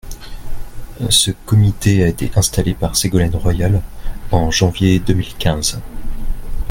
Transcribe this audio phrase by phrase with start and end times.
[1.11, 3.83] Ce comité a été installé par Ségolène Royal
[4.31, 5.79] en janvier deux mille quinze.